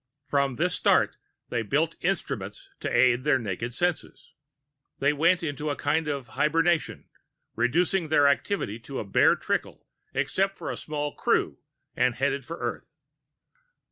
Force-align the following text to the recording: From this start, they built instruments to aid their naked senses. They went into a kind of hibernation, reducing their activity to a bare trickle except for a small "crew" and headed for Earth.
From 0.25 0.55
this 0.55 0.73
start, 0.73 1.15
they 1.49 1.61
built 1.61 1.95
instruments 1.99 2.67
to 2.79 2.91
aid 2.91 3.23
their 3.23 3.37
naked 3.37 3.71
senses. 3.71 4.33
They 4.97 5.13
went 5.13 5.43
into 5.43 5.69
a 5.69 5.75
kind 5.75 6.07
of 6.07 6.29
hibernation, 6.29 7.07
reducing 7.55 8.07
their 8.09 8.27
activity 8.27 8.79
to 8.79 8.97
a 8.97 9.05
bare 9.05 9.35
trickle 9.35 9.85
except 10.15 10.55
for 10.57 10.71
a 10.71 10.75
small 10.75 11.13
"crew" 11.13 11.59
and 11.95 12.15
headed 12.15 12.45
for 12.45 12.57
Earth. 12.57 12.97